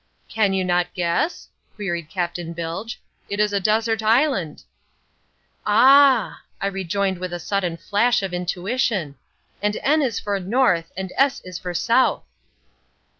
[0.27, 2.99] "Can you not guess?" queried Captain Bilge.
[3.29, 4.63] "It is a desert island."
[5.63, 9.13] "Ah!" I rejoined with a sudden flash of intuition,
[9.61, 12.23] "and N is for North and S is for South."